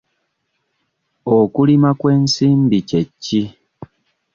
Okulima 1.37 1.89
kw'ensimbi 1.99 2.79
kye 2.89 3.01
ki? 3.23 3.41